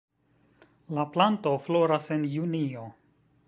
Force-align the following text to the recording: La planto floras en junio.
La 0.99 1.05
planto 1.17 1.53
floras 1.67 2.09
en 2.19 2.27
junio. 2.33 2.91